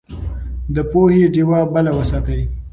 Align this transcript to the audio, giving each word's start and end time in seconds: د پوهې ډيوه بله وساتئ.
د 0.75 0.77
پوهې 0.91 1.23
ډيوه 1.33 1.59
بله 1.73 1.91
وساتئ. 1.97 2.41